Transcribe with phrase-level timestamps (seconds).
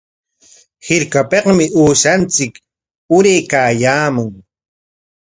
[0.85, 2.53] Hirkapikmi uushanchik
[3.17, 4.29] uraykaayaamun.